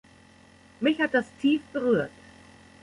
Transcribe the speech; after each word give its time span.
Mich 0.79 0.99
hat 0.99 1.13
das 1.13 1.27
tief 1.39 1.61
berührt. 1.71 2.09